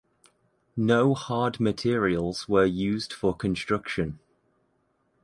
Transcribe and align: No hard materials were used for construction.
No 0.75 1.13
hard 1.13 1.59
materials 1.59 2.49
were 2.49 2.65
used 2.65 3.13
for 3.13 3.35
construction. 3.35 4.17